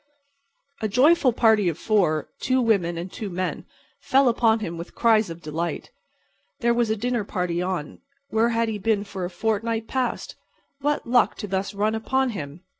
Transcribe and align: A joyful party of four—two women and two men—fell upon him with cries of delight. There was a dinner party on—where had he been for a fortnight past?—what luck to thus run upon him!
A 0.81 0.87
joyful 0.87 1.31
party 1.31 1.69
of 1.69 1.77
four—two 1.77 2.59
women 2.59 2.97
and 2.97 3.11
two 3.11 3.29
men—fell 3.29 4.29
upon 4.29 4.57
him 4.59 4.75
with 4.75 4.95
cries 4.95 5.29
of 5.29 5.43
delight. 5.43 5.91
There 6.61 6.73
was 6.73 6.89
a 6.89 6.95
dinner 6.95 7.23
party 7.23 7.61
on—where 7.61 8.49
had 8.49 8.67
he 8.67 8.79
been 8.79 9.03
for 9.03 9.25
a 9.25 9.29
fortnight 9.29 9.87
past?—what 9.87 11.05
luck 11.05 11.35
to 11.35 11.47
thus 11.47 11.75
run 11.75 11.93
upon 11.93 12.31
him! 12.31 12.61